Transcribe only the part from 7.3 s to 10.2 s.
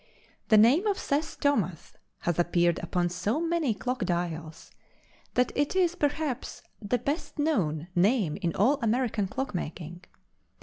known name in all American clock making.